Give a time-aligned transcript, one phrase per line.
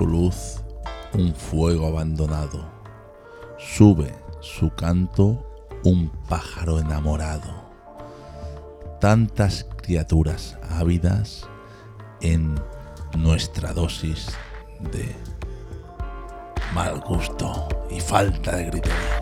[0.00, 0.62] su luz
[1.12, 2.64] un fuego abandonado.
[3.58, 5.44] Sube su canto
[5.84, 7.68] un pájaro enamorado.
[8.98, 11.46] Tantas criaturas ávidas
[12.22, 12.54] en
[13.18, 14.28] nuestra dosis
[14.90, 15.14] de
[16.72, 19.19] mal gusto y falta de criterio.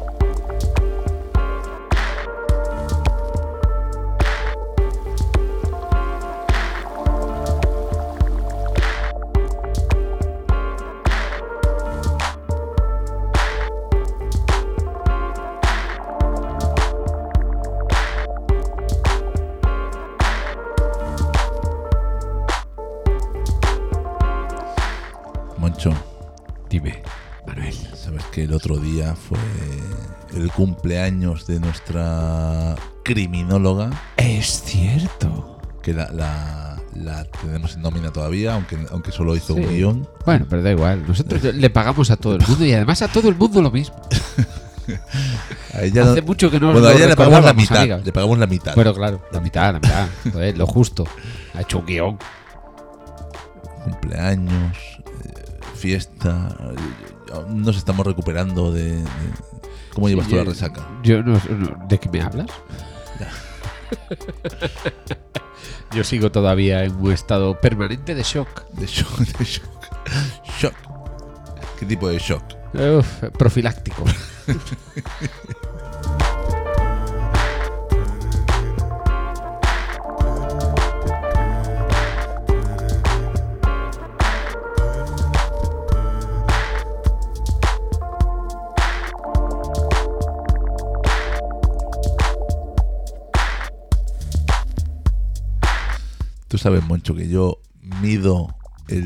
[30.63, 35.61] Cumpleaños de nuestra criminóloga, Es cierto.
[35.83, 40.09] que la, la- la tenemos en nómina todavía, aunque, aunque solo hizo un guion.
[40.27, 41.07] Bueno, pero da igual.
[41.07, 43.95] Nosotros le pagamos a todo el mundo y además a todo el mundo lo mismo.
[45.75, 47.77] A ella no- Hace mucho que no bueno, a ella le pagamos la mitad.
[47.79, 47.99] amiga.
[48.05, 48.75] Le pagamos la mitad.
[48.75, 50.09] Bueno, claro, la mitad, la mitad.
[50.33, 51.05] Joder, lo justo.
[51.55, 52.19] Ha hecho un guion.
[53.85, 54.77] cumpleaños,
[55.25, 55.33] eh,
[55.77, 56.49] fiesta.
[56.59, 58.97] eh, aún Nos estamos recuperando de.
[58.97, 59.05] de-
[59.99, 60.87] ¿Cómo llevas tú la resaca?
[61.03, 62.47] Yo no, no- ¿De qué me hablas?
[65.93, 68.69] Yo sigo todavía en un estado permanente de shock.
[68.75, 69.67] De shock, de shock.
[70.61, 70.75] Shock.
[71.81, 72.45] ¿Qué tipo de shock?
[72.75, 74.05] Uf, profiláctico.
[96.59, 97.61] Tú sabes, Moncho, que yo
[98.03, 98.53] mido
[98.89, 99.05] el,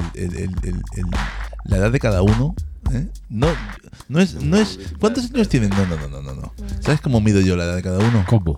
[1.67, 2.55] la edad de cada uno.
[2.91, 3.09] ¿eh?
[3.29, 3.47] No,
[4.09, 4.79] no es, no es.
[4.99, 5.69] ¿Cuántos años tienen?
[5.69, 6.55] No, no, no, no, no.
[6.81, 8.25] ¿Sabes cómo mido yo la edad de cada uno?
[8.27, 8.57] ¿Cómo?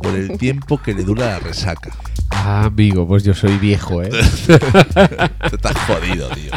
[0.00, 1.94] Por el tiempo que le dura la resaca.
[2.30, 4.10] Ah, amigo, pues yo soy viejo, ¿eh?
[5.52, 6.50] Estás jodido, tío.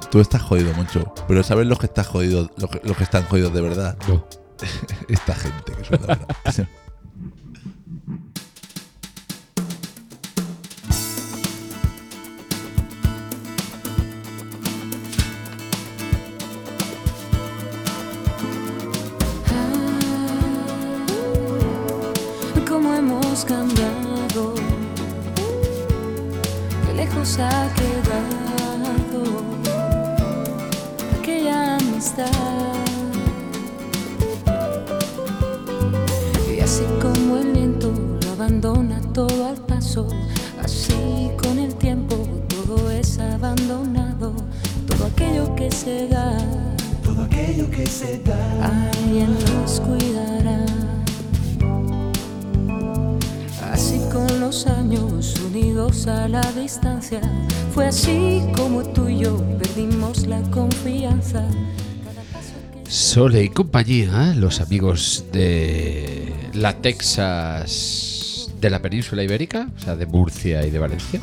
[0.00, 1.12] Tú, tú estás jodido, mucho.
[1.26, 3.96] Pero ¿sabes los que están jodidos, los que, los que están jodidos de verdad?
[4.08, 4.24] No.
[5.08, 6.18] Esta gente que suena
[22.98, 24.54] hemos cambiado,
[26.86, 27.87] qué lejos ha quedado
[39.18, 40.06] todo al paso,
[40.62, 42.14] así con el tiempo
[42.46, 44.32] todo es abandonado,
[44.86, 46.38] todo aquello que se da.
[47.02, 48.38] Todo aquello que se da.
[48.62, 50.64] Alguien los cuidará.
[53.72, 57.20] Así con los años unidos a la distancia,
[57.74, 61.44] fue así como tú y yo perdimos la confianza.
[62.88, 68.07] Sole y compañía, los amigos de la Texas
[68.60, 71.20] de la península ibérica, o sea, de Murcia y de Valencia.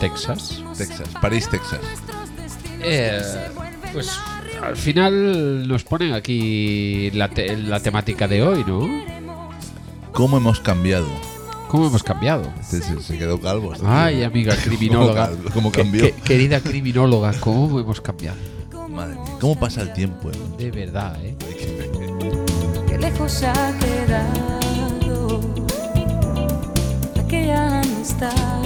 [0.00, 0.62] Texas.
[0.76, 1.80] Texas, París, Texas.
[2.82, 3.20] Eh,
[3.92, 4.10] pues
[4.62, 8.86] al final nos ponen aquí la, te- la temática de hoy, ¿no?
[10.12, 11.06] ¿Cómo hemos cambiado?
[11.68, 12.52] ¿Cómo hemos cambiado?
[12.62, 13.72] Se, se quedó calvo.
[13.74, 14.26] este Ay, tío.
[14.26, 15.30] amiga criminóloga.
[15.52, 16.02] ¿Cómo, cambió?
[16.02, 18.36] que- querida criminóloga, ¿cómo hemos cambiado?
[18.88, 20.30] Madre mía, ¿cómo pasa el tiempo?
[20.30, 20.34] eh?
[20.58, 21.36] De verdad, ¿eh?
[22.88, 24.56] qué lejos ha quedado
[28.18, 28.62] Ah,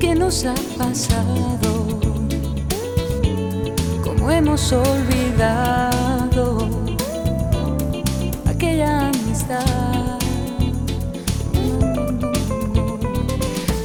[0.00, 1.86] ¿Qué nos ha pasado?
[4.02, 6.68] ¿Cómo hemos olvidado
[8.46, 10.18] aquella amistad?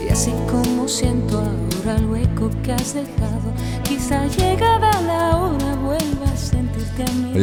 [0.06, 3.52] Y así como siento ahora el hueco que has dejado,
[3.84, 7.34] quizá llegada la hora vuelva a sentirte a mi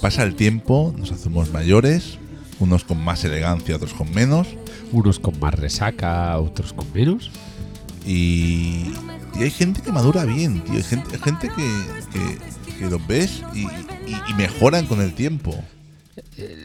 [0.00, 2.18] pasa el tiempo, nos hacemos mayores,
[2.60, 4.48] unos con más elegancia, otros con menos,
[4.92, 7.30] Unos con más resaca, otros con menos.
[8.06, 8.92] y,
[9.38, 10.76] y hay gente que madura bien, tío.
[10.76, 13.68] Hay gente, hay gente que, que, que los ves y, y-
[14.28, 15.54] y mejoran con el tiempo.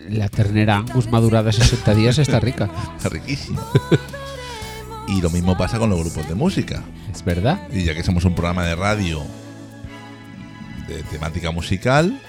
[0.10, 2.70] La ternera Angus madurada 60 días está rica.
[2.98, 3.60] Está riquísimo.
[5.08, 6.84] y lo mismo pasa con los grupos de música.
[7.12, 7.60] Es verdad.
[7.74, 9.24] Y ya que somos un programa de radio
[10.88, 12.20] de temática musical,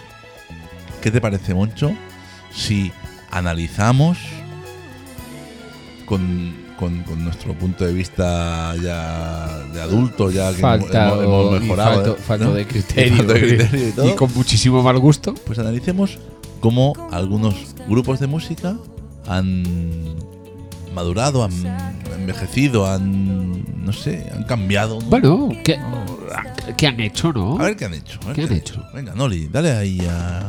[1.00, 1.92] ¿qué te parece, Moncho?
[2.52, 2.92] Si
[3.30, 4.18] analizamos
[6.06, 11.56] con, con- con nuestro punto de vista ya de adulto, ya que Falta, hemos, hemos
[11.56, 11.94] y mejorado.
[11.94, 12.52] falto, falto ¿no?
[12.54, 13.14] de criterio.
[13.14, 14.08] Y falta de criterio y todo.
[14.10, 15.34] y con muchísimo mal gusto.
[15.46, 16.18] Pues analicemos
[16.60, 17.54] cómo algunos
[17.88, 18.76] grupos de música
[19.26, 19.62] han
[20.92, 21.52] madurado, han
[22.18, 25.00] envejecido, han, no sé, han cambiado.
[25.00, 25.06] ¿no?
[25.06, 25.78] Bueno, ¿qué,
[26.76, 27.58] qué han hecho, no?
[27.58, 28.18] A ver qué han hecho.
[28.24, 28.84] a ver ¿Qué han hecho?
[28.94, 30.42] Venga, Noli, dale ahí a.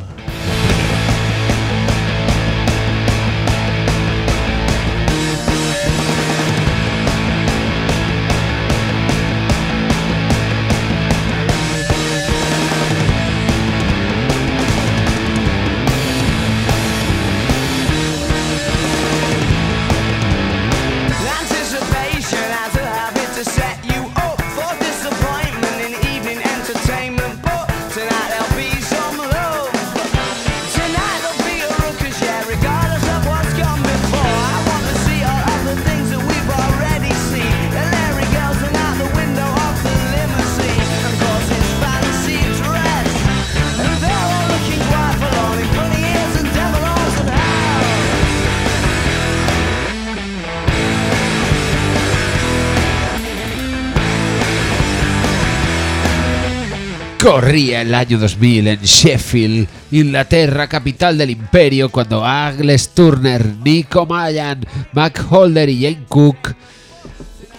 [57.22, 64.66] Corría el año 2000 en Sheffield, Inglaterra, capital del imperio, cuando Agnes Turner, Nico Mayan,
[64.94, 66.56] Mac Holder y Jane Cook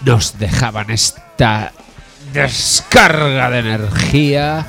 [0.05, 1.73] nos dejaban esta
[2.33, 4.67] descarga de energía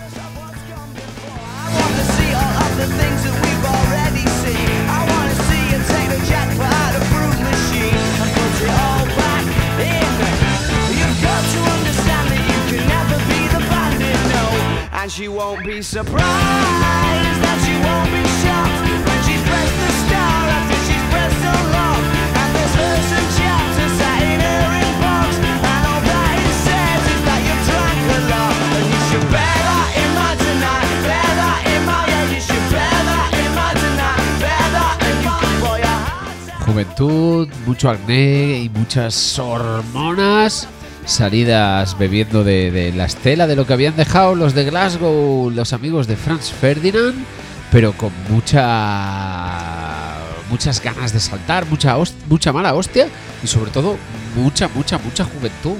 [15.14, 20.42] And she won't be surprised that she won't be shocked when she's pressed the star
[20.58, 22.02] after she's pressed the lock.
[22.34, 25.38] And there's verse and chapter sat in her inbox.
[25.38, 28.58] And all that it says is that you've drank a lot.
[28.74, 30.90] And you should bear that in mind tonight.
[31.06, 34.26] Bear that in mind, yeah, you should bear that in mind tonight.
[34.42, 35.82] Bear that in mind, boy,
[36.66, 40.66] juventud, mucho acné y muchas hormonas
[41.06, 46.08] salidas bebiendo de, la estela de lo que habían dejado los de Glasgow, los amigos
[46.08, 47.16] de Franz Ferdinand,
[47.72, 50.18] pero con mucha
[50.50, 51.96] muchas ganas de saltar, mucha
[52.30, 53.08] mucha mala hostia
[53.44, 53.98] y sobre todo
[54.36, 55.78] mucha mucha mucha juventud.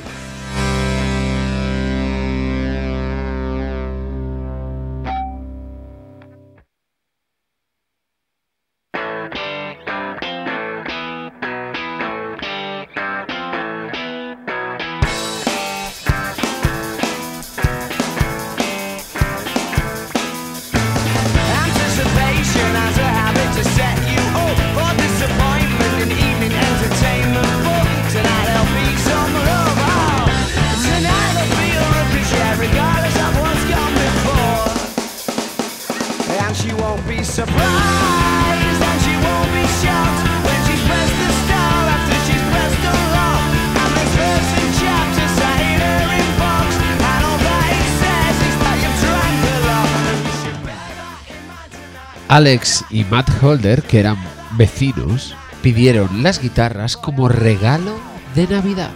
[52.34, 54.18] Alex y Matt Holder, que eran
[54.58, 57.96] vecinos, pidieron las guitarras como regalo
[58.34, 58.90] de Navidad.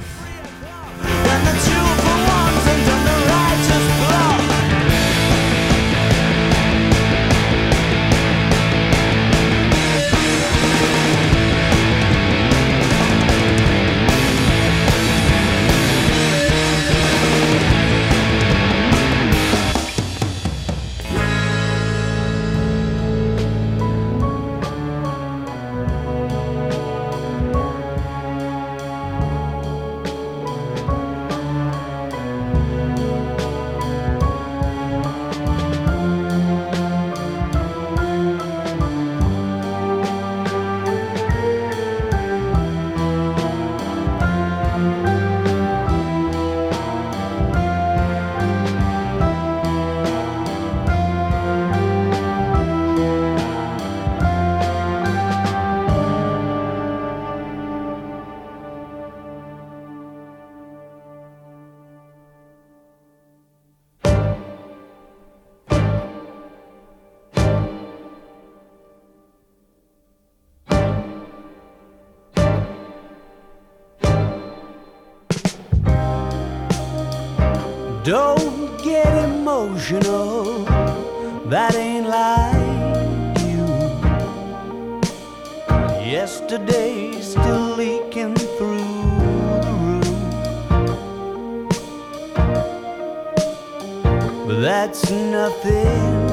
[94.48, 96.27] That's nothing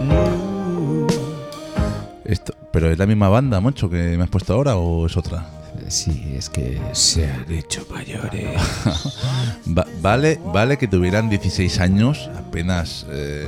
[0.00, 1.06] new.
[2.24, 5.46] Esto, ¿Pero es la misma banda, Moncho, que me has puesto ahora o es otra?
[5.88, 8.60] Sí, es que se han hecho mayores.
[9.76, 13.46] Va- vale, vale que tuvieran 16 años, apenas eh,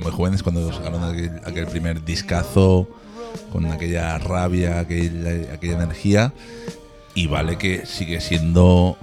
[0.00, 2.88] muy jóvenes cuando sacaron aquel, aquel primer discazo
[3.52, 6.32] con aquella rabia, aquella, aquella energía.
[7.14, 8.96] Y vale que sigue siendo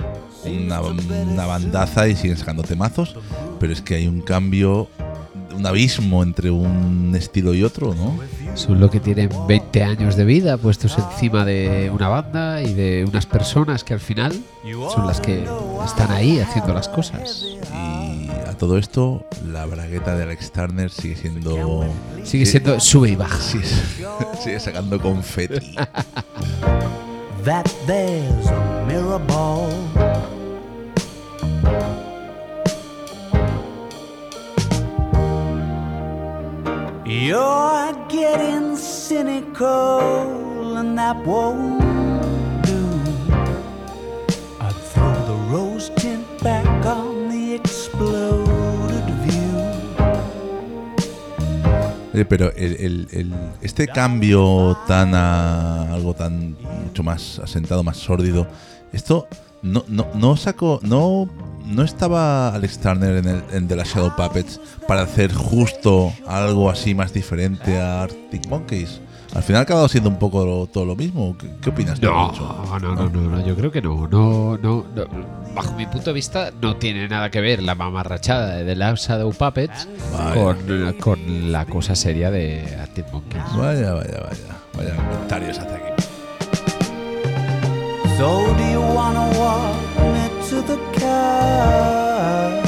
[0.46, 3.16] una, una bandaza y siguen sacando temazos,
[3.60, 4.88] pero es que hay un cambio,
[5.56, 8.20] un abismo entre un estilo y otro, ¿no?
[8.56, 13.06] Son lo que tienen 20 años de vida puestos encima de una banda y de
[13.08, 14.34] unas personas que al final
[14.94, 15.46] son las que
[15.86, 17.46] están ahí haciendo las cosas.
[17.74, 21.86] Y a todo esto, la bragueta de Alex Turner sigue siendo.
[22.24, 23.40] Sigue siendo sube y baja.
[23.40, 23.66] Sigue,
[24.44, 25.76] sigue sacando confeti.
[27.46, 30.05] that there's a mirror ball.
[37.18, 41.80] You're getting cynical, and that won't
[42.66, 42.78] do.
[44.60, 49.56] I'd throw the rose tint back on the exploded view.
[52.28, 58.46] Pero el, el- el- este cambio tan a algo tan mucho más asentado, más sórdido,
[58.92, 59.28] esto
[59.66, 61.28] no, no, no sacó, no,
[61.66, 66.70] no estaba Alex Turner en, el, en The Last Shadow Puppets para hacer justo algo
[66.70, 69.02] así más diferente a Arctic Monkeys.
[69.34, 71.36] Al final ha acabado siendo un poco lo- todo lo mismo.
[71.38, 72.32] ¿Qué, qué opinas tú, No,
[72.80, 75.06] no, no, no, no, yo creo que no, no, no, no.
[75.54, 79.08] Bajo mi punto de vista, no tiene nada que ver la mamarrachada de The Last
[79.10, 80.34] Shadow Puppets Vaya.
[80.34, 83.44] con, con la cosa seria de Arctic Monkeys.
[83.58, 84.58] Vaya, vaya, vaya.
[84.78, 85.95] Vaya comentarios hace aquí.
[88.26, 89.78] So do you wanna walk
[90.14, 92.64] me to the car?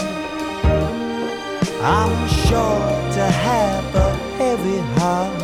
[1.81, 2.85] I'm sure
[3.17, 5.39] to have a heavy heart.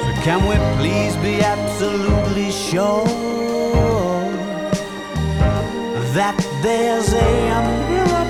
[0.00, 3.06] So can we please be absolutely sure
[6.18, 7.30] that there's a
[7.88, 8.29] mirror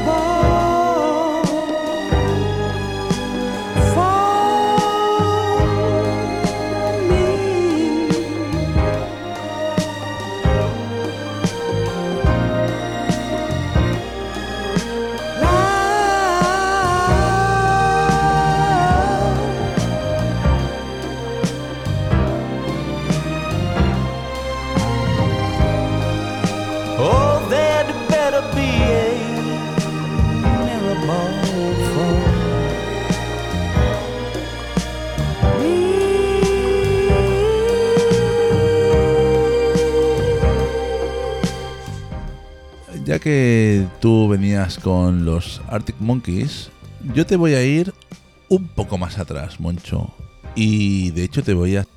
[43.11, 46.71] Ya que tú venías con los Arctic Monkeys,
[47.13, 47.93] yo te voy a ir
[48.49, 50.15] un poco más atrás, Moncho.
[50.55, 51.89] Y de hecho te voy a...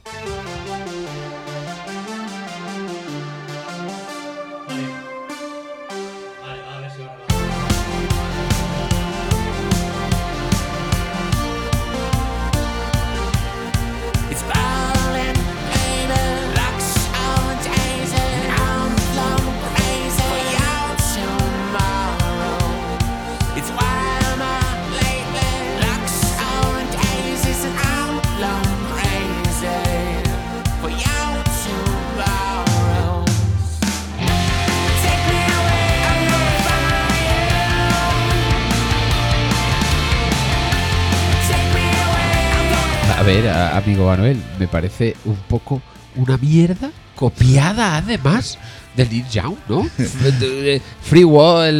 [43.24, 45.82] A ver, a- amigo Manuel, me parece un poco
[46.18, 48.58] una mierda copiada además
[48.98, 49.84] de Lil Young, ¿no?
[51.02, 51.74] Free Wall,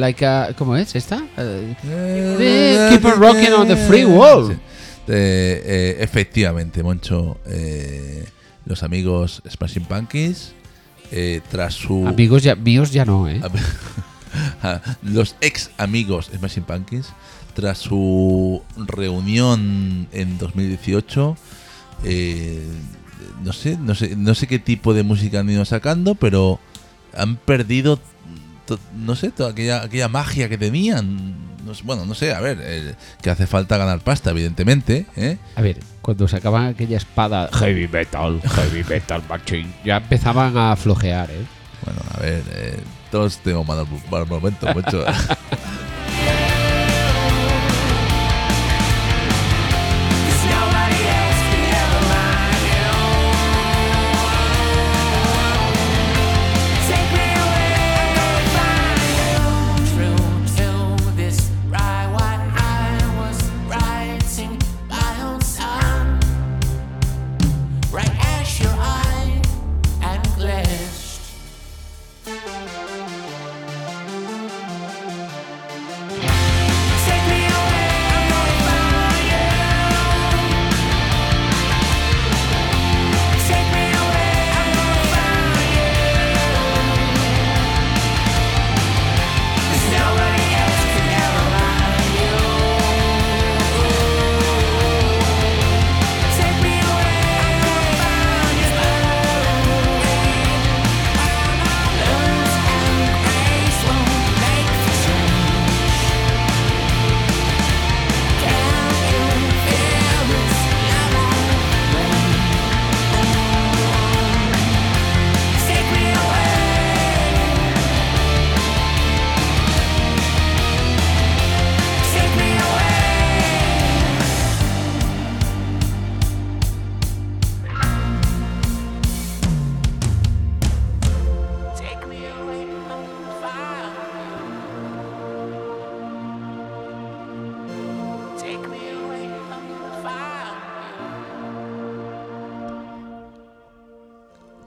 [0.00, 1.22] like a, ¿cómo es esta?
[1.38, 1.74] Eh,
[2.90, 4.48] keep on rocking on the free wall.
[4.48, 4.52] Sí.
[5.08, 7.38] Eh, eh, efectivamente, Moncho.
[7.46, 8.26] eh,
[8.66, 10.52] los amigos Smashing Pumpkins,
[11.10, 12.06] eh, tras su...
[12.06, 13.40] Amigos ya, míos ya no, ¿eh?
[15.02, 17.08] los ex amigos Smashing Pumpkins,
[17.52, 21.36] tras su reunión en 2018,
[22.04, 22.66] eh,
[23.42, 26.60] no sé, no sé, no sé qué tipo de música han ido sacando, pero
[27.14, 27.98] han perdido,
[28.96, 31.50] no sé, toda aquella, aquella magia que tenían.
[31.64, 35.36] No sé, bueno, no sé, a ver, eh, que hace falta ganar pasta, evidentemente, ¿eh?
[35.56, 41.30] A ver, cuando sacaban aquella espada heavy metal, heavy metal machine, ya empezaban a flojear,
[41.30, 41.44] ¿eh?
[41.84, 42.80] Bueno, a ver, eh,
[43.10, 45.04] todos tenemos malos, malos momentos, mucho.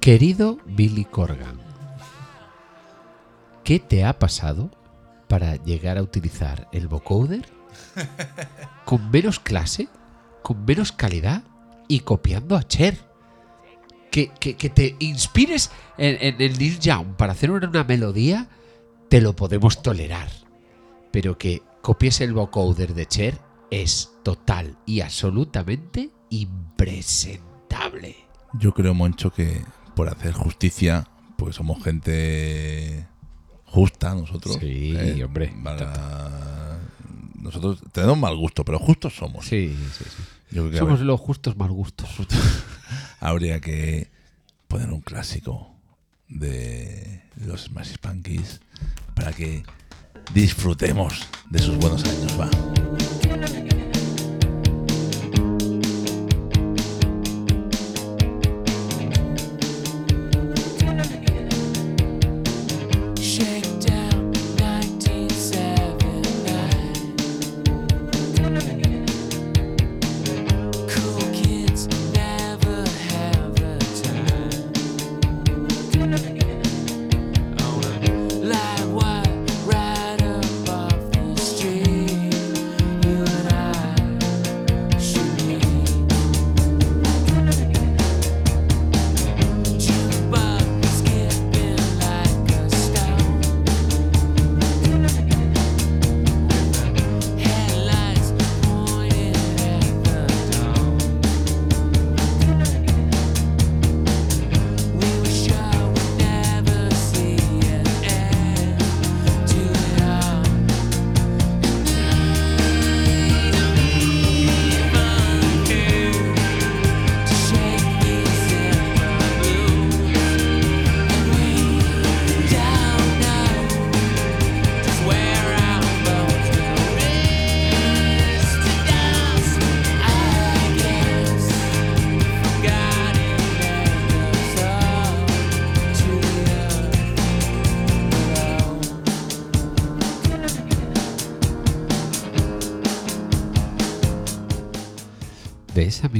[0.04, 1.58] Querido Billy Corgan,
[3.64, 4.70] ¿qué te ha pasado
[5.30, 7.46] para llegar a utilizar el vocoder
[8.86, 9.88] con menos clase,
[10.42, 11.44] con menos calidad
[11.88, 12.98] y copiando a Cher?
[14.12, 18.50] Que, que- que te inspires en, en el Neil Young para hacer una, una melodía,
[19.08, 20.28] te lo podemos tolerar.
[21.14, 23.40] Pero que copies el vocoder de Cher
[23.72, 28.18] es total y absolutamente impresentable.
[28.60, 29.64] Yo creo, Moncho, que
[29.96, 33.06] por hacer justicia, pues somos gente
[33.66, 34.58] justa nosotros.
[34.60, 35.24] Sí, ¿eh?
[35.24, 35.54] hombre.
[35.64, 36.80] Para-
[37.36, 39.46] Nosotros tenemos mal gusto, pero justos somos.
[39.46, 40.24] Sí, sí, sí.
[40.52, 42.10] Yo creo que Somos los justos mal gustos.
[43.20, 44.10] habría que
[44.68, 45.70] poner un clásico
[46.30, 48.62] de los Smash Punkies
[49.16, 49.64] para que
[50.34, 52.40] disfrutemos de sus buenos años.
[52.40, 52.50] Va.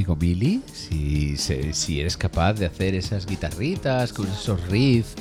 [0.04, 0.60] Amigo Billy?
[0.72, 5.14] Si, si eres capaz de hacer esas guitarritas con esos riffs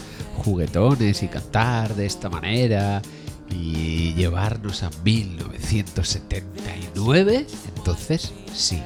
[0.43, 3.02] juguetones y cantar de esta manera
[3.50, 8.82] y llevarnos a 1979, entonces sí.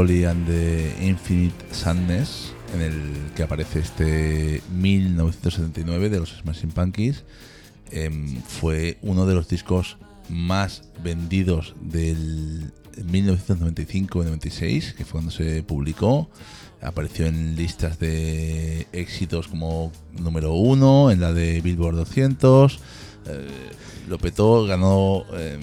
[0.00, 7.24] Melancholy and the Infinite Sadness, en el que aparece este 1979 de los Smashing Pumpkins,
[7.90, 9.98] em, fue uno de los discos
[10.30, 16.30] más vendidos del 1995-96, que fue cuando se publicó.
[16.80, 22.78] Apareció en listas de éxitos como número uno, en la de Billboard 200.
[23.26, 23.48] eh,
[24.08, 25.26] lo petó, ganó.
[25.34, 25.58] eh,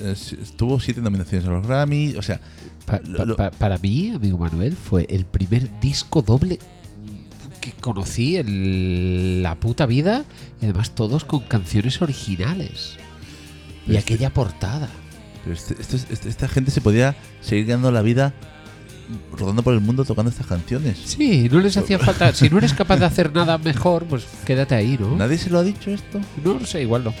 [0.00, 0.14] eh,
[0.56, 2.14] tuvo siete nominaciones a los Grammy.
[2.16, 2.40] O sea,
[2.86, 6.58] Pa- pa- pa- para mí, amigo Manuel, fue el primer disco doble
[7.60, 10.24] que conocí en la puta vida
[10.60, 12.96] y además todos con canciones originales.
[13.86, 14.88] Y Este- aquella portada.
[15.44, 18.32] pero este- este- esta gente se podía seguir ganando la vida
[19.36, 20.98] rodando por el mundo tocando estas canciones.
[21.04, 22.32] Sí, no les hacía falta.
[22.32, 25.16] Si no eres capaz de hacer nada mejor, pues quédate ahí, ¿no?
[25.16, 26.20] ¿Nadie se lo ha dicho esto?
[26.44, 27.14] No lo sé, igual no.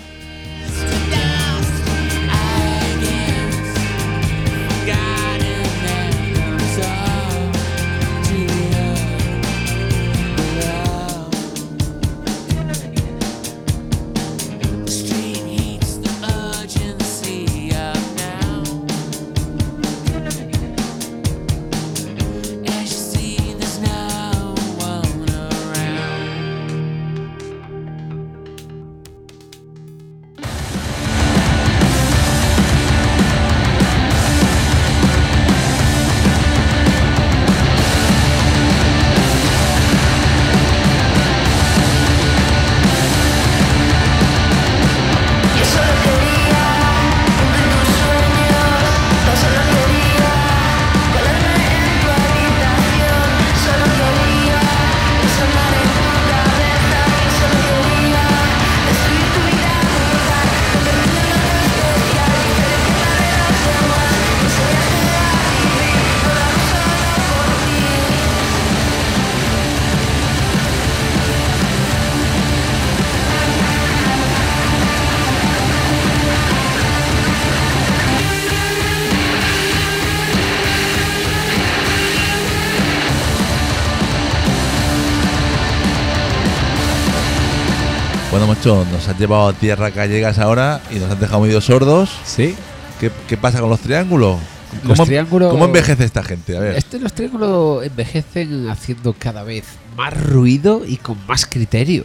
[89.12, 92.10] Has llevado a tierra gallegas ahora y nos has dejado medio sordos.
[92.24, 92.54] Sí.
[93.00, 94.38] ¿Qué, qué pasa con los triángulos?
[94.84, 96.56] Los ¿Cómo, triángulos- ¿Cómo envejece esta gente?
[96.56, 96.76] A ver.
[96.76, 99.64] Este los triángulos envejecen haciendo cada vez
[99.96, 102.04] más ruido y con más criterio.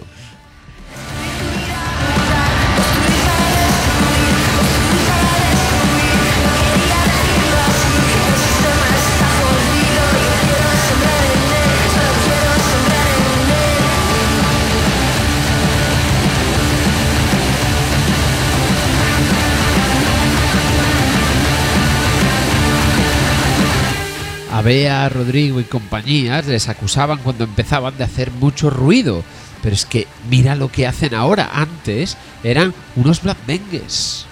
[24.68, 29.24] Bea, Rodrigo y compañías les acusaban cuando empezaban de hacer mucho ruido.
[29.64, 31.50] Pero es que mira lo que hacen ahora.
[31.54, 34.27] Antes eran unos Black Bengues.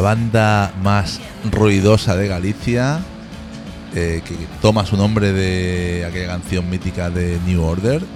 [0.00, 1.20] La banda más
[1.52, 3.00] ruidosa de Galicia,
[3.94, 8.06] eh, que toma su nombre de aquella canción mítica de New Order, de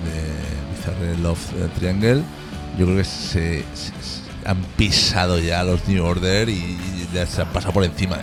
[0.79, 2.23] Bizarre Love Triangle.
[2.79, 6.79] Yo creo que se, se- han pisado ya los New Order y,
[7.13, 8.17] ya se han pasado por encima.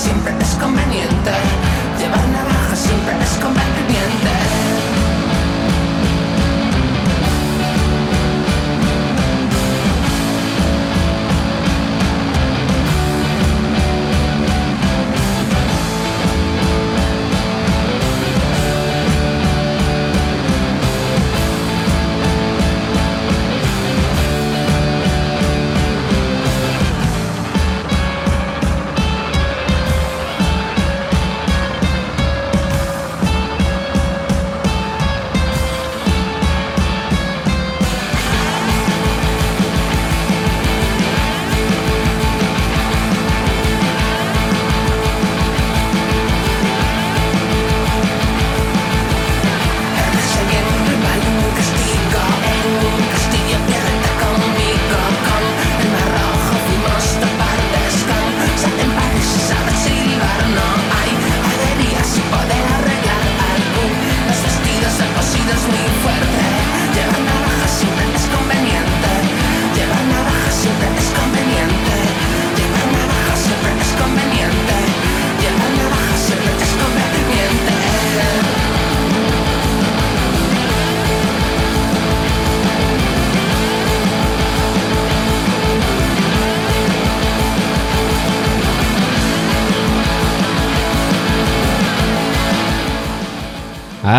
[0.00, 0.39] Siempre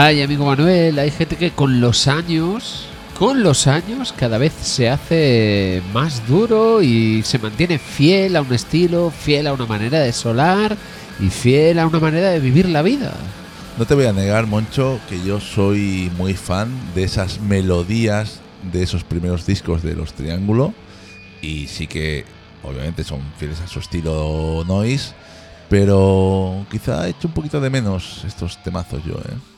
[0.04, 2.88] Ay, amigo Manuel, hay gente que con los años,
[3.20, 8.52] con los años cada vez se hace más duro y se mantiene fiel a un
[8.52, 10.76] estilo, fiel a una manera de solar
[11.20, 13.14] y fiel a una manera de vivir la vida.
[13.78, 18.40] No te voy a negar, Moncho, que yo soy muy fan de esas melodías
[18.74, 20.74] de esos primeros discos de Los Triángulo
[21.44, 22.26] y sí que
[22.64, 25.14] obviamente son fieles a su estilo noise,
[25.70, 29.51] pero quizá he hecho un poquito de menos estos temazos yo, ¿eh?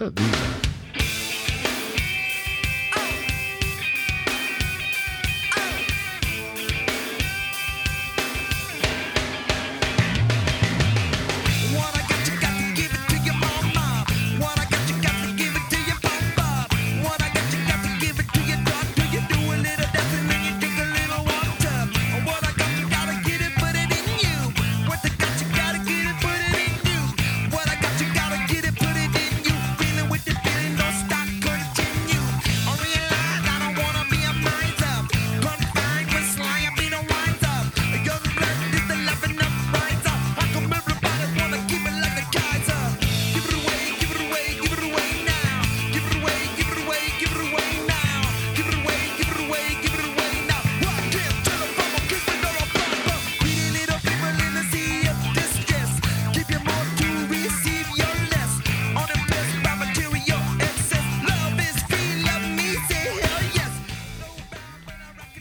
[0.00, 0.63] Viva.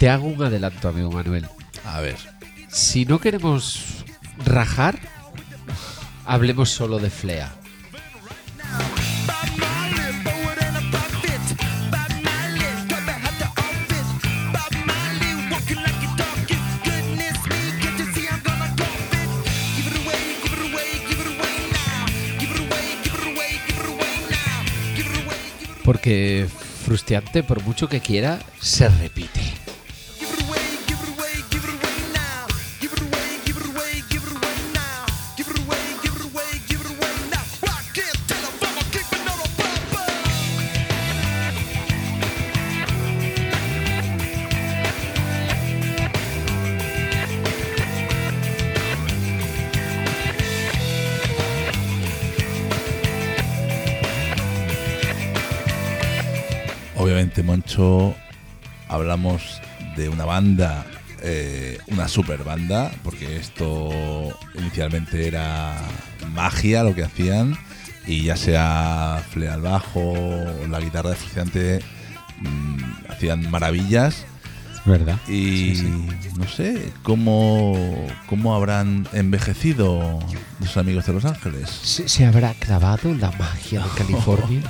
[0.04, 1.48] te hago un adelanto, amigo Manuel.
[1.86, 2.18] A ver.
[2.68, 4.04] Si no queremos
[4.44, 5.00] rajar,
[6.26, 7.54] hablemos solo de Flea.
[25.86, 26.50] Porque
[26.84, 29.23] frustrante, por mucho que quiera, se repite
[60.14, 60.86] una banda,
[61.22, 63.90] eh, una super banda, porque esto
[64.56, 65.76] inicialmente era
[66.34, 67.58] magia lo que hacían,
[68.06, 70.14] y ya sea fle al bajo,
[70.70, 71.80] la guitarra de Fruciante,
[72.40, 74.26] mm, hacían maravillas.
[74.86, 75.18] ¿Verdad?
[75.30, 80.20] Y sí, no sé, ¿cómo, ¿cómo habrán envejecido
[80.60, 81.70] los amigos de Los Ángeles?
[81.70, 84.62] ¿Se, se habrá clavado la magia de California?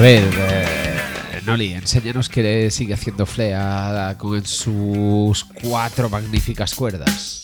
[0.00, 7.39] A ver, eh, Noli, enséñanos que sigue haciendo flea con sus cuatro magníficas cuerdas.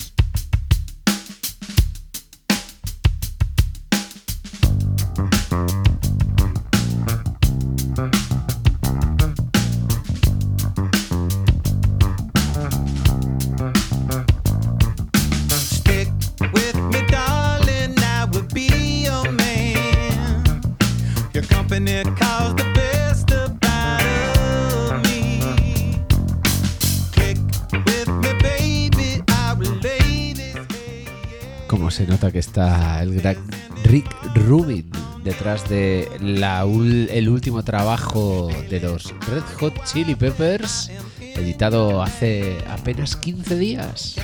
[31.96, 33.37] Se nota que está el gran
[33.85, 34.90] Rick Rubin
[35.24, 43.16] detrás de la el último trabajo de los Red Hot Chili Peppers, editado hace apenas
[43.16, 44.16] 15 días.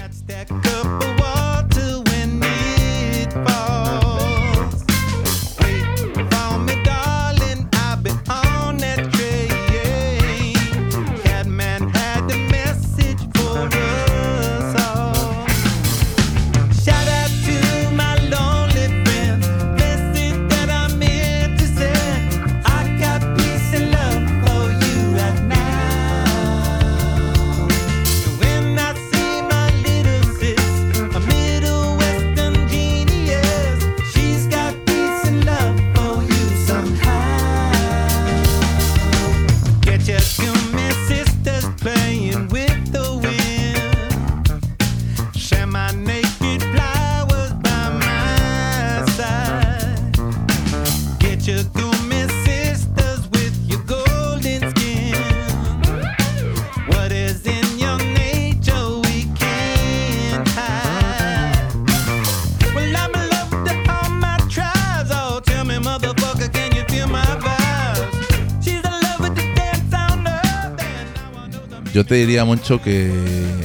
[72.12, 73.10] Te diría mucho que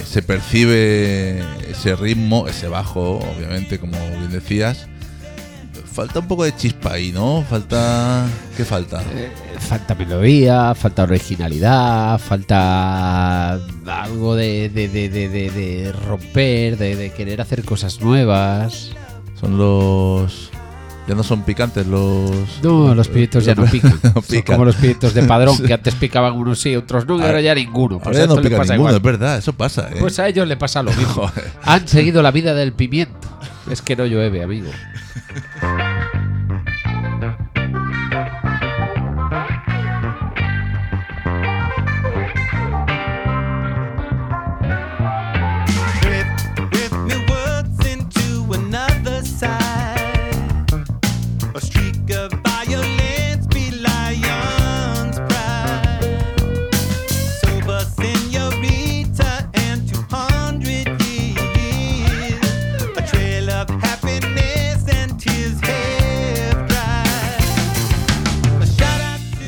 [0.05, 4.87] se percibe ese ritmo, ese bajo, obviamente, como bien decías.
[5.91, 7.43] Falta un poco de chispa ahí, ¿no?
[7.49, 8.25] Falta.
[8.55, 9.01] ¿Qué falta?
[9.13, 9.29] Eh,
[9.59, 18.91] falta melodía, falta originalidad, falta algo de, de- romper, de querer hacer cosas nuevas.
[19.37, 20.46] Son los.
[21.07, 22.31] Ya no son picantes los.
[22.61, 23.97] No, los pieditos ya no pican.
[24.03, 27.21] No Son como los pieditos de padrón, que antes picaban unos sí, otros no, y
[27.21, 27.99] ahora ya ninguno.
[27.99, 28.95] Pues Ahora ya no pica ninguno, igual.
[28.95, 29.97] es verdad, eso pasa, ¿eh?
[29.99, 31.31] Pues a ellos le pasa lo mismo.
[31.63, 33.27] Han seguido la vida del pimiento.
[33.71, 34.69] Es que no llueve, amigo.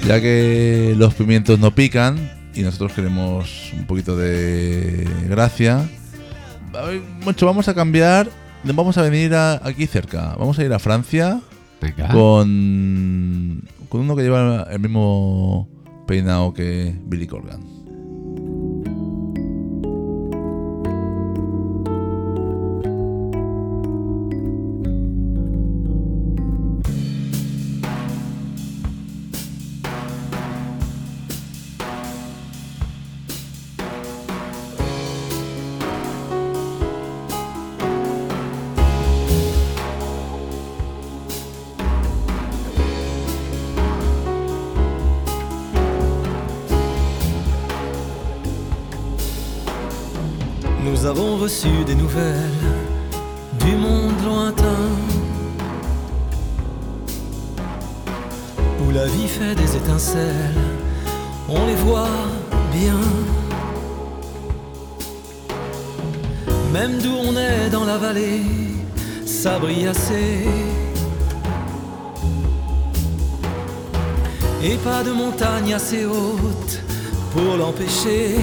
[0.10, 5.88] Ya que los pimientos no pican y nosotros queremos un poquito de gracia,
[7.24, 8.28] Moncho, vamos a cambiar.
[8.64, 10.36] Vamos a venir a- aquí cerca.
[10.38, 11.40] Vamos a ir a Francia
[11.80, 12.08] Venga.
[12.10, 15.70] con, con uno que lleva el mismo
[16.08, 17.62] peinado que Billy Corgan.
[67.68, 68.42] Dans la vallée,
[69.26, 69.60] ça.
[74.64, 76.82] Et pas de montagne assez haute
[77.32, 78.36] pour l'empêcher.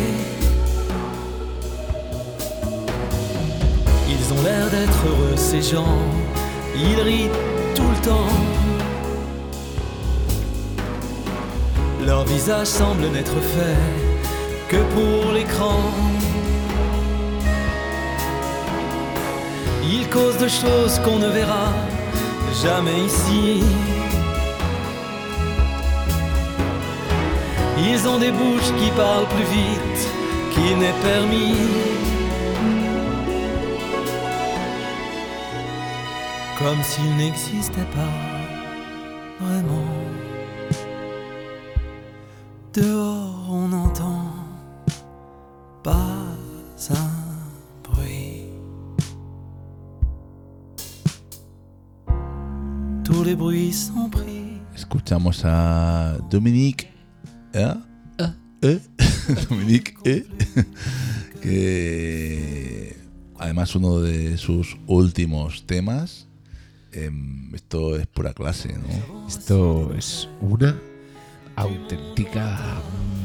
[4.08, 5.98] Ils ont l'air d'être heureux, ces gens.
[6.74, 7.30] Ils rient
[7.74, 8.32] tout le temps.
[12.06, 13.80] Leur visage semble n'être fait
[14.68, 16.05] que pour l'écran.
[20.06, 21.72] Ils causent de choses qu'on ne verra
[22.62, 23.60] jamais ici.
[27.78, 30.00] Ils ont des bouches qui parlent plus vite
[30.52, 31.56] qu'il n'est permis.
[36.58, 38.35] Comme s'il n'existait pas
[55.06, 56.90] Escuchamos a Dominique.
[57.52, 57.74] ¿Eh?
[58.60, 58.80] ¿Eh?
[59.48, 60.26] Dominique, ¿eh?
[61.40, 62.96] que
[63.38, 66.26] además uno de sus últimos temas.
[66.90, 69.28] Em, esto es pura clase, ¿no?
[69.28, 70.76] Esto es una
[71.54, 72.58] auténtica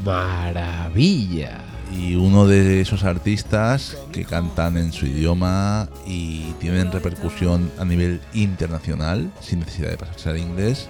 [0.04, 1.64] maravilla.
[1.92, 8.20] Y uno de esos artistas que cantan en su idioma y tienen repercusión a nivel
[8.34, 10.88] internacional, sin necesidad de pasarse al inglés.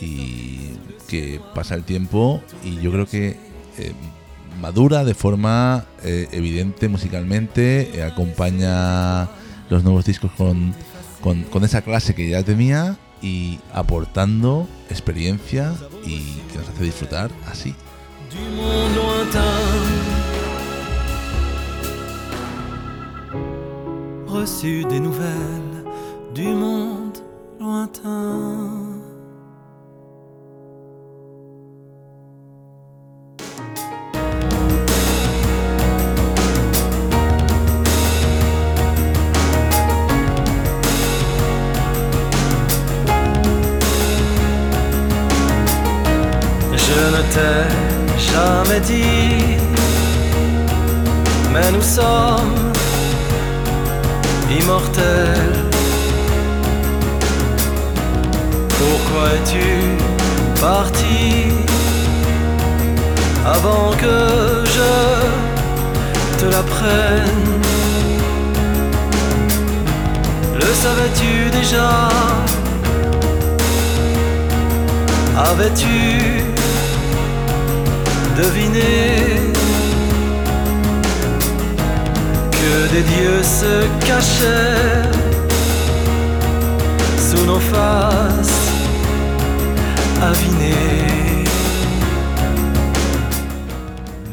[0.00, 0.70] Y
[1.08, 3.36] que pasa el tiempo y yo creo que
[3.78, 3.92] eh,
[4.60, 9.28] madura de forma eh, evidente musicalmente, eh, acompaña
[9.68, 10.74] los nuevos discos con,
[11.20, 15.74] con, esa clase que ya tenía y aportando experiencia
[16.04, 16.18] y
[16.50, 17.74] que nos hace disfrutar así.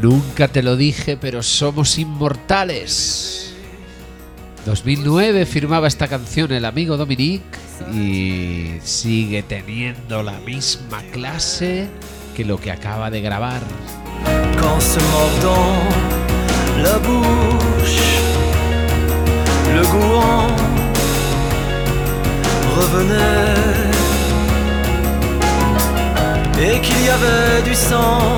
[0.01, 3.53] Nunca te lo dije, pero somos inmortales.
[4.65, 7.57] 2009 firmaba esta canción el amigo Dominique
[7.93, 11.87] y sigue teniendo la misma clase
[12.35, 13.61] que lo que acaba de grabar.
[14.79, 16.17] Se mordant
[16.83, 18.26] la bouche,
[19.77, 20.47] le goût en
[22.77, 23.77] revenait
[26.65, 28.37] et qu'il y avait du sang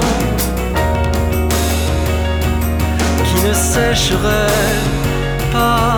[3.28, 4.76] qui ne sécherait
[5.54, 5.96] pas.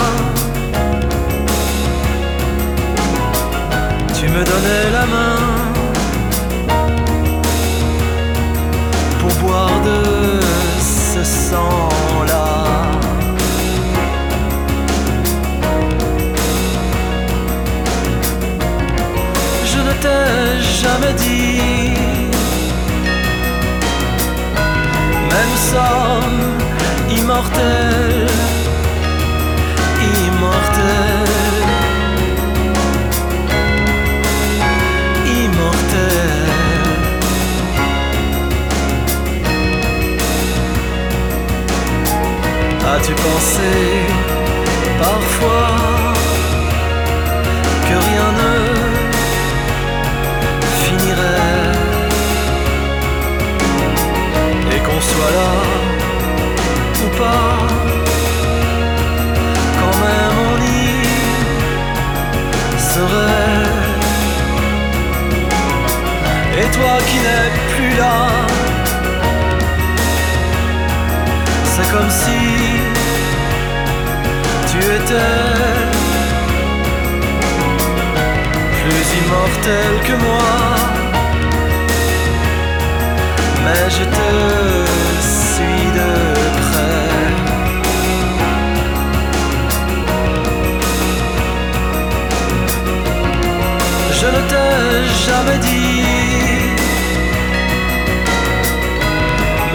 [4.18, 5.71] Tu me donnais la main
[25.30, 26.42] Même somme
[27.10, 28.28] immortel,
[30.00, 31.32] immortel.
[42.94, 43.74] As-tu pensé
[45.00, 46.01] parfois
[55.02, 55.54] qu'on soit là
[57.04, 57.58] ou pas
[59.80, 60.78] quand même on y
[62.93, 63.70] serait
[66.60, 68.18] et toi qui n'es plus là
[71.66, 72.41] c'est comme si
[74.72, 76.02] tu étais
[78.82, 81.01] plus immortel que moi.
[83.64, 84.30] Mais je te
[85.22, 86.12] suis de
[86.62, 87.32] près.
[94.20, 94.74] Je ne t'ai
[95.26, 96.01] jamais dit,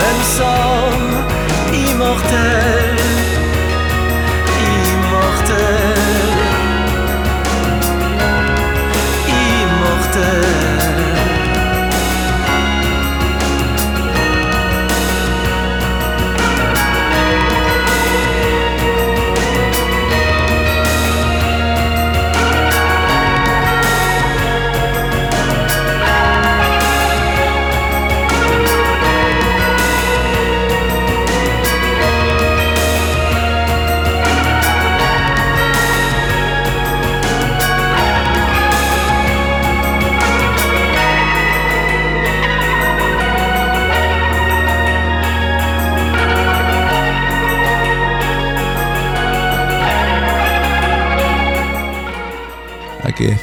[0.01, 1.15] nous sommes
[1.73, 3.06] immortels,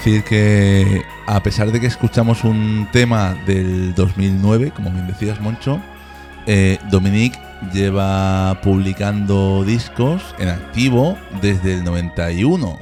[0.04, 5.80] decir que a pesar de que escuchamos un tema del 2009, como bien decías, Moncho,
[6.46, 7.40] eh, Dominique
[7.74, 12.78] lleva publicando discos en activo desde el 91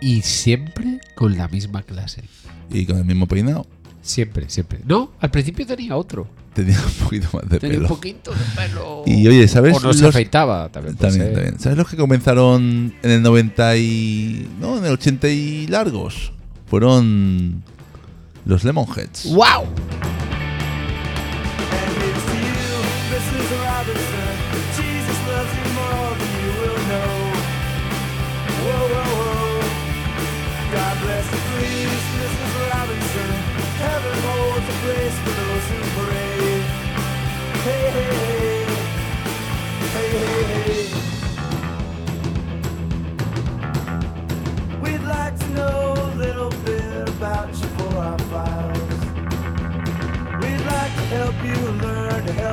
[0.00, 2.24] Y siempre con la misma clase.
[2.70, 3.66] y con el mismo peinado.
[4.02, 4.80] Siempre, siempre.
[4.86, 6.26] No, al principio tenía otro.
[6.54, 7.94] Tenía un poquito más de Tenía un pelo.
[7.94, 9.02] poquito de pelo.
[9.06, 10.96] Y oye, ¿sabes O no se los- afeitaba también.
[10.96, 11.58] También, también.
[11.60, 14.48] ¿Sabes los que comenzaron en el 90 y.
[14.60, 16.32] No, en el 80 y largos?
[16.66, 17.62] Fueron
[18.44, 19.32] los Lemonheads.
[19.32, 19.66] ¡Wow!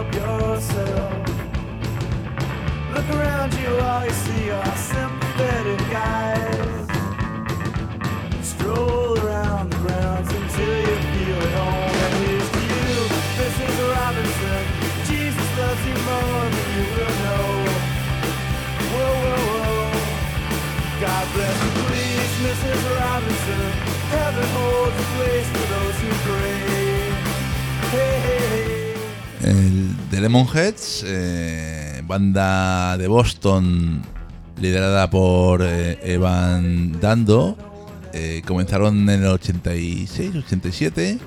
[0.02, 1.28] Help yourself.
[2.93, 6.88] Look around you, all you see are sympathetic guys.
[8.41, 11.95] Stroll around the grounds until you feel at home.
[12.04, 12.95] And here's to you,
[13.41, 13.76] Mrs.
[13.95, 14.64] Robinson.
[15.10, 17.47] Jesus loves you more than you will know.
[18.93, 19.91] Whoa, whoa, whoa.
[21.06, 22.82] God bless you, please, Mrs.
[22.99, 23.66] Robinson.
[24.16, 26.58] Heaven holds a place for those who pray.
[27.91, 28.81] Hey, hey, hey.
[30.12, 34.01] The Lemonheads, eh, banda de Boston
[34.59, 37.57] liderada por eh, Evan Dando,
[38.12, 41.18] eh, comenzaron en el 86, 87,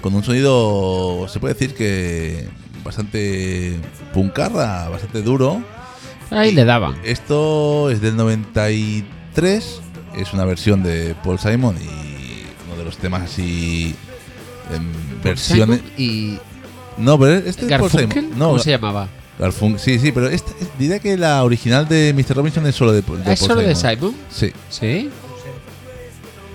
[0.00, 2.48] con un sonido, se puede decir que
[2.82, 3.78] bastante
[4.12, 5.62] puncarra, bastante duro.
[6.30, 6.96] Ahí le daban.
[7.04, 9.80] Esto es del 93,
[10.18, 13.94] es una versión de Paul Simon y uno de los temas así
[14.74, 15.78] en versiones.
[15.78, 16.40] Simon y
[16.98, 18.38] No, pero este es Garfunkel, Simon.
[18.38, 19.08] No, ¿cómo se llamaba?
[19.38, 22.36] Garfun- sí, sí, pero esta, diría que la original de Mr.
[22.36, 24.14] Robinson es solo de, de ¿Es Paul solo de Simon.
[24.30, 25.10] Sí, Sí.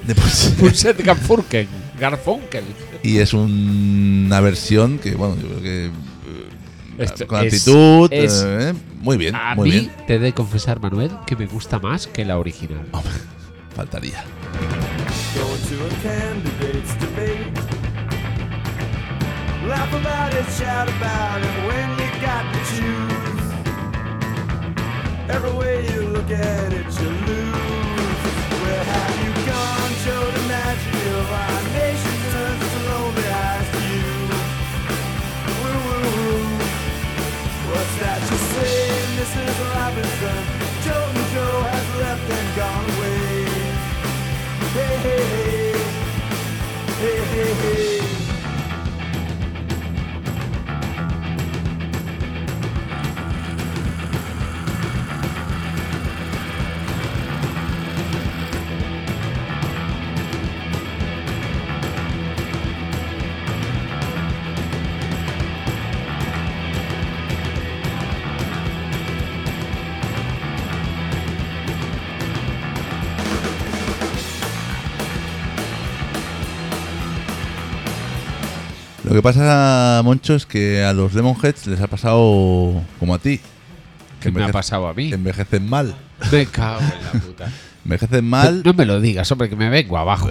[0.07, 0.57] de Paul Simon.
[0.59, 1.67] Pulset Garfunkel.
[1.99, 2.63] Garfunkel.
[3.03, 5.85] Y es un- una versión que, bueno, yo creo que.
[5.87, 5.91] eh,
[6.99, 8.07] Esto con es- actitud.
[8.13, 9.91] es- eh, muy bien, A muy mí bien.
[10.07, 12.85] te he de confesar, Manuel, que me gusta más que la original.
[12.93, 13.11] Hombre,
[13.75, 14.23] faltaría.
[19.69, 23.43] Laugh about it, shout about it when you got to choose.
[25.29, 28.21] Every way you look at it, you lose.
[28.63, 29.91] Where have you gone?
[30.03, 34.09] Showed imagine if our nation turns its lonely eyes to you.
[35.61, 36.41] Woo, woo, woo.
[37.69, 38.89] What's that you say,
[39.21, 39.53] Mrs.
[39.69, 40.41] Robinson?
[40.81, 43.45] Joe and Joe has left and gone away.
[44.73, 45.77] Hey, hey, hey.
[46.97, 47.98] Hey, hey, hey.
[79.19, 83.41] Que pasa, Moncho, es que a los Lemonheads les ha pasado como a ti.
[84.21, 85.11] ¿Qué me ha pasado a mí?
[85.11, 85.93] Envejecen mal.
[86.31, 87.51] Me cago en la puta.
[87.83, 90.29] Envejecen mal No me lo digas, hombre, que me vengo abajo.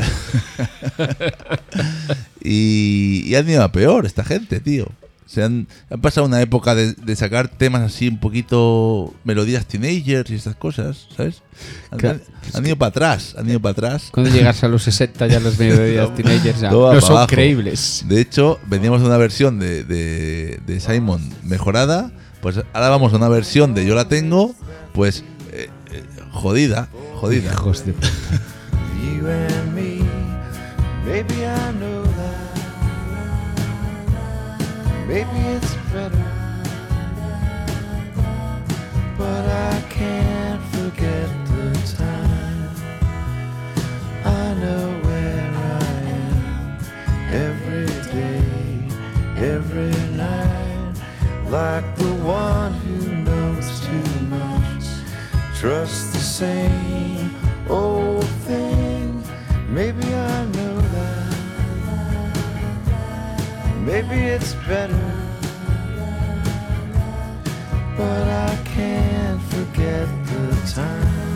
[2.42, 4.86] y, y han ido a peor esta gente, tío.
[5.28, 10.30] Se han, han pasado una época de, de sacar temas así un poquito melodías teenagers
[10.30, 11.42] y estas cosas, ¿sabes?
[11.90, 12.20] Han, Claro.
[12.54, 14.08] han ido para atrás, han ido para atrás.
[14.10, 17.26] Cuando llegas a los 60 ya los mediodías teenagers ya no son abajo.
[17.26, 18.06] creíbles.
[18.08, 22.10] De hecho, veníamos de una versión de, de- de Simon mejorada,
[22.40, 24.54] pues ahora vamos a una versión de Yo la tengo,
[24.94, 27.52] pues eh, eh, jodida, jodida.
[27.52, 28.08] Hijos de puta.
[35.08, 36.30] Maybe it's better,
[39.16, 42.70] but I can't forget the time.
[44.22, 46.78] I know where I am
[47.32, 48.44] every day,
[49.38, 50.92] every night,
[51.48, 54.84] like the one who knows too much.
[55.58, 57.34] Trust the same
[57.70, 59.24] old thing.
[59.70, 60.44] Maybe I
[63.88, 65.12] Maybe it's better.
[67.96, 71.27] But I can't forget the time.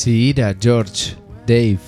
[0.00, 1.14] Si Ira, George,
[1.46, 1.78] Dave.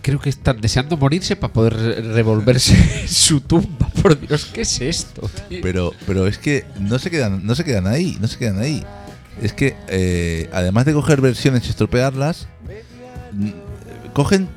[0.00, 3.88] Creo que están deseando morirse para poder re- revolverse en su tumba.
[4.00, 5.28] Por Dios, ¿qué es esto?
[5.46, 5.58] tío?
[5.60, 8.82] Pero, pero es que no se quedan, no se quedan ahí, no se quedan ahí.
[9.42, 12.48] Es que eh, además de coger versiones y estropearlas,
[14.14, 14.48] cogen,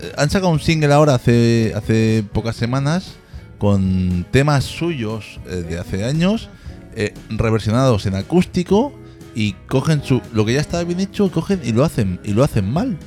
[0.00, 3.16] eh, han sacado un single ahora hace hace pocas semanas
[3.58, 6.48] con temas suyos eh, de hace años
[6.96, 8.98] eh, reversionados en acústico
[9.34, 12.44] y cogen su lo que ya estaba bien hecho, cogen y lo hacen y lo
[12.44, 12.98] hacen mal.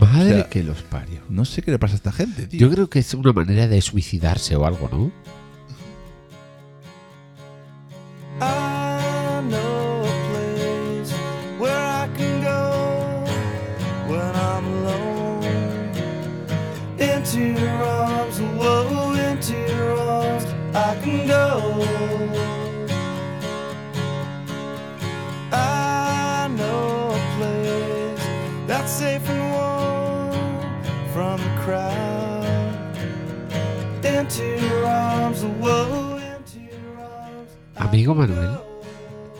[0.00, 1.20] Madre o sea, que los parió.
[1.28, 2.60] No sé qué le pasa a esta gente, tío.
[2.60, 5.12] Yo creo que es una manera de suicidarse o algo, ¿no?
[37.76, 38.58] Amigo Manuel,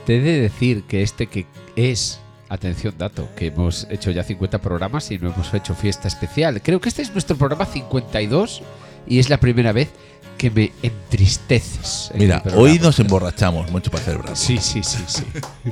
[0.06, 1.46] te he de decir que este que
[1.76, 6.60] es, atención dato, que hemos hecho ya 50 programas y no hemos hecho fiesta especial.
[6.62, 8.62] Creo que este es nuestro programa 52
[9.06, 9.90] y es la primera vez
[10.38, 12.10] que me entristeces.
[12.12, 14.36] en Mira, hoy nos emborrachamos mucho para celebrar.
[14.36, 15.24] Sí, sí, sí, sí.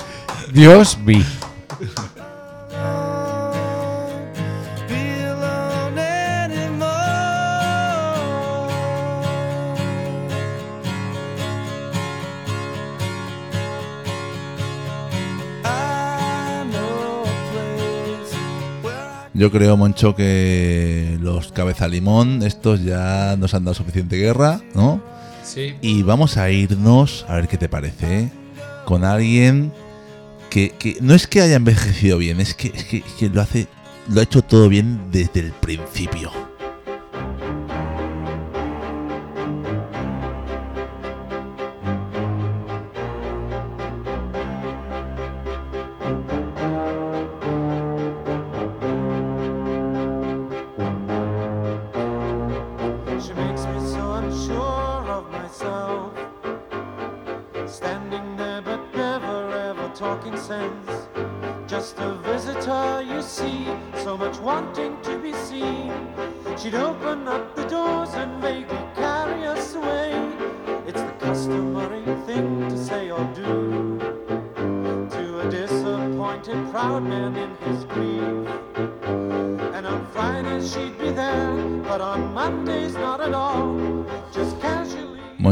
[0.52, 1.24] Dios mío.
[19.42, 25.02] Yo creo, Moncho, que los cabeza limón, estos ya nos han dado suficiente guerra, ¿no?
[25.42, 25.74] Sí.
[25.82, 28.32] Y vamos a irnos, a ver qué te parece, ¿eh?
[28.84, 29.72] con alguien
[30.48, 33.40] que, que no es que haya envejecido bien, es que, es que, es que lo
[33.40, 33.66] hace,
[34.08, 36.30] lo ha hecho todo bien desde el principio.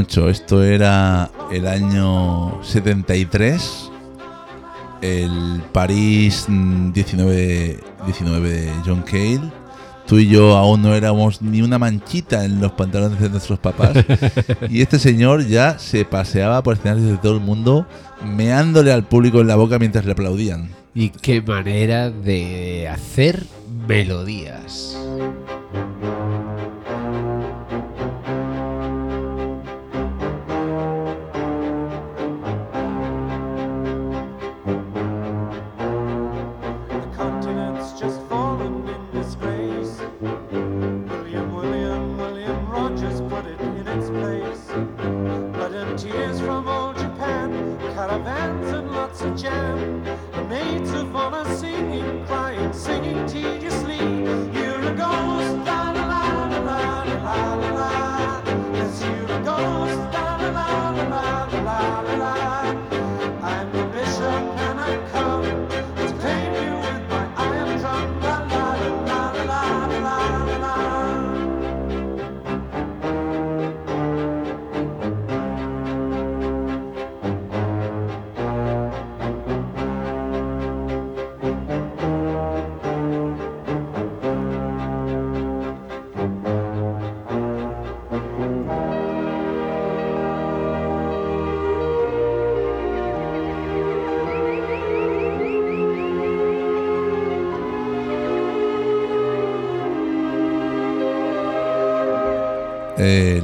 [0.09, 3.91] Esto era el año 73,
[5.03, 9.53] el París mm, 19, 19 de John Cale.
[10.07, 13.93] Tú y yo aún no éramos ni una manchita en los pantalones de nuestros papás.
[14.71, 17.87] y este señor ya se paseaba por escenarios de todo el mundo,
[18.25, 20.71] meándole al público en la boca mientras le aplaudían.
[20.95, 23.45] Y qué manera de hacer
[23.87, 24.97] melodías.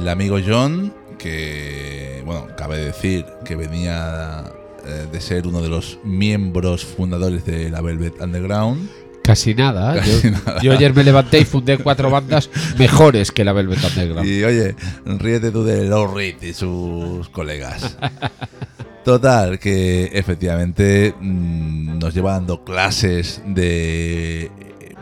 [0.07, 4.45] El amigo John, que, bueno, cabe decir que venía
[4.85, 8.89] eh, de ser uno de los miembros fundadores de la Velvet Underground.
[9.21, 9.95] Casi nada.
[9.95, 10.61] Casi yo, nada.
[10.61, 14.25] yo ayer me levanté y fundé cuatro bandas mejores que la Velvet Underground.
[14.25, 17.97] Y oye, ríete tú de Reed y sus colegas.
[19.03, 24.51] Total, que efectivamente mm, nos lleva dando clases de eh,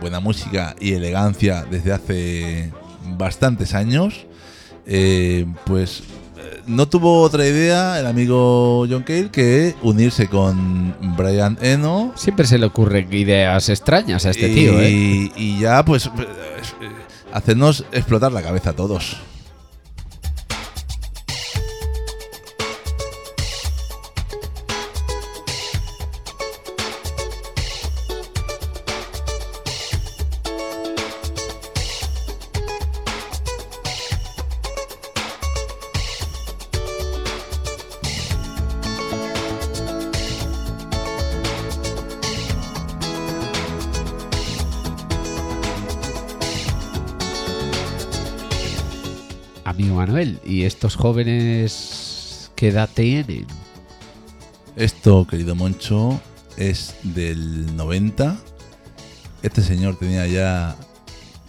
[0.02, 2.72] buena música y elegancia desde hace
[3.20, 4.26] bastantes años.
[4.88, 6.04] Eh, pues
[6.38, 12.46] eh, no tuvo otra idea el amigo John Cale que unirse con Brian Eno Siempre
[12.46, 15.32] se le ocurren ideas extrañas a este y, tío, ¿eh?
[15.36, 16.10] y ya pues eh,
[17.34, 19.18] hacernos explotar la cabeza a todos.
[49.76, 53.46] Amigo Manuel, ¿y estos jóvenes qué edad tienen?
[54.78, 56.20] Esto, querido Moncho,
[56.56, 58.38] es del 90.
[59.44, 60.76] Este señor tenía ya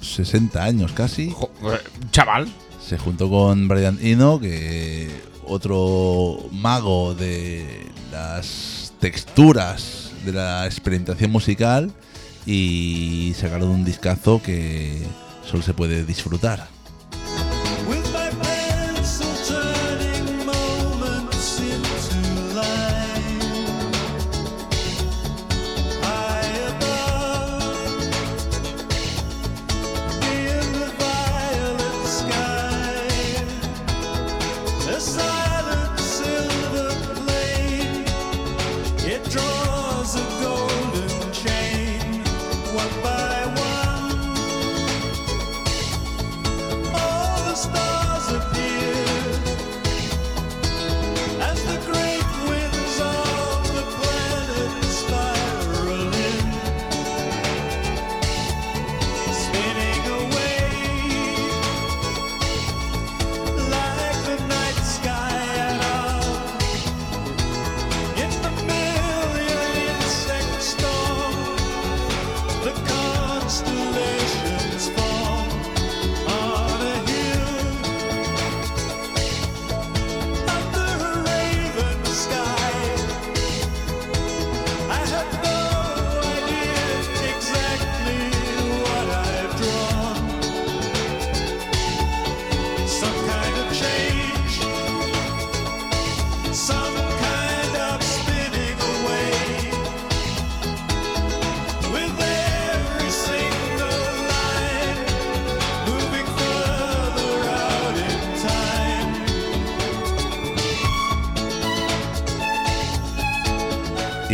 [0.00, 1.30] 60 años casi.
[1.30, 1.78] Jo- eh,
[2.10, 2.48] chaval.
[2.84, 5.08] Se juntó con Brian Eno, que
[5.46, 11.92] otro mago de las texturas de la experimentación musical
[12.44, 15.00] y sacaron un discazo que
[15.48, 16.68] solo se puede disfrutar.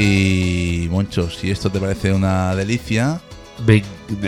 [0.03, 3.21] Y Moncho, si esto te parece una delicia,
[3.67, 3.83] Me-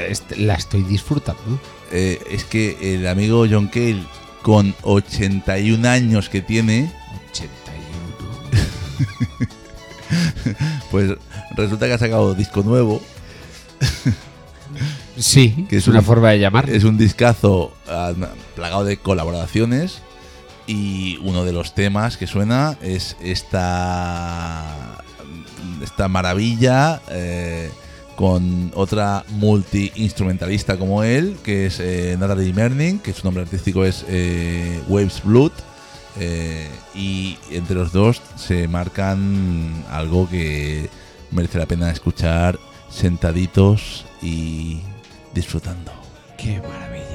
[0.09, 1.59] est- la estoy disfrutando.
[1.91, 4.03] eh, es que el amigo John Cale,
[4.43, 6.93] con 81 años que tiene,
[7.33, 7.75] 81.
[10.91, 11.12] pues
[11.57, 13.01] resulta que ha sacado disco nuevo.
[15.18, 16.70] Sí, Que es es una un- forma de llamar.
[16.70, 18.12] Es un discazo ah,
[18.55, 20.03] plagado de colaboraciones.
[20.66, 24.93] Y uno de los temas que suena es esta,
[25.85, 27.70] esta maravilla eh,
[28.16, 34.05] con otra multi-instrumentalista como él, que es eh, Natalie Merning, que su nombre artístico es
[34.09, 35.53] eh, Waves Blood.
[36.20, 40.89] eh, y entre los dos se marcan algo que
[41.32, 42.59] merece la pena escuchar
[42.89, 44.80] sentaditos y
[45.35, 45.91] disfrutando.
[46.39, 47.14] Qué maravilla.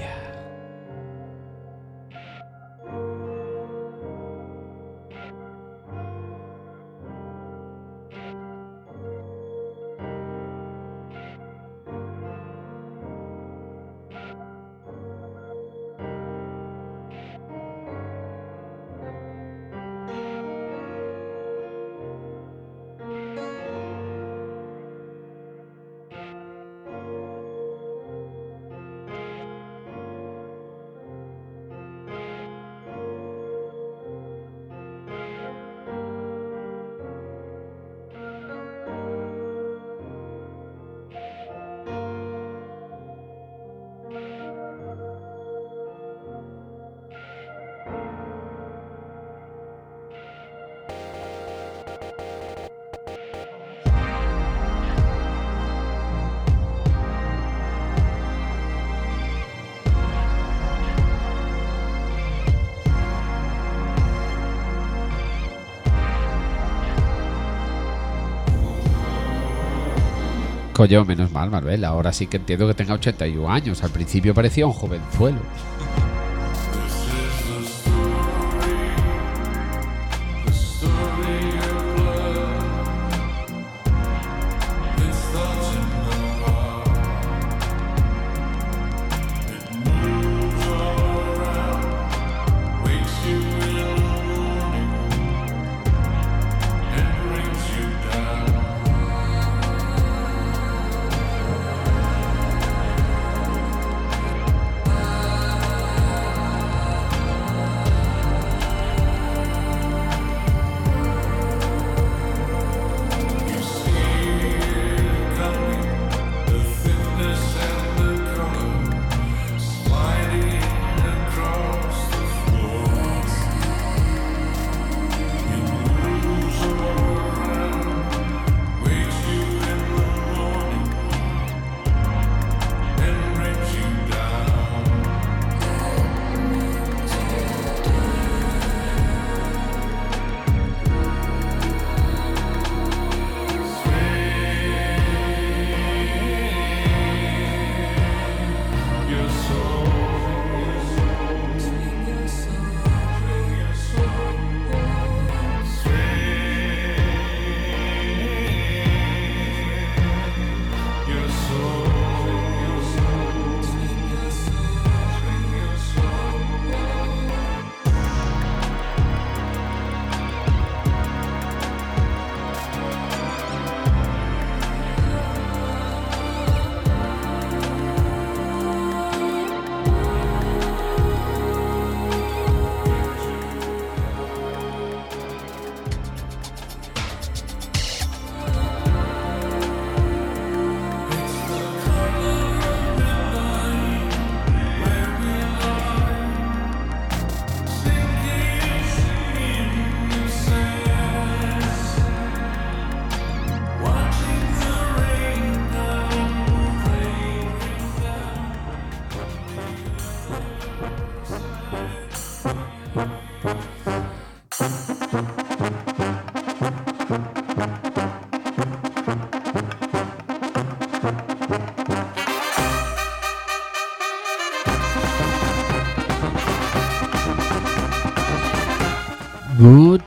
[70.79, 71.83] Coño, menos mal, Marvel.
[71.83, 73.83] Ahora sí que entiendo que tenga 81 años.
[73.83, 75.39] Al principio parecía un jovenzuelo.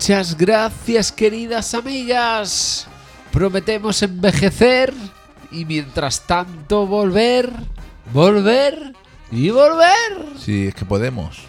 [0.03, 2.89] Muchas gracias, queridas amigas.
[3.31, 4.93] Prometemos envejecer
[5.53, 7.49] y mientras tanto volver,
[8.13, 8.95] volver
[9.31, 10.27] y volver.
[10.41, 11.42] Sí, es que podemos.